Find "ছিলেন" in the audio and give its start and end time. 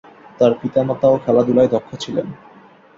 1.95-2.27